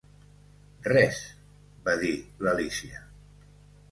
"Res", 0.87 1.19
va 1.89 1.95
dir 2.05 2.13
l'Alícia. 2.47 3.03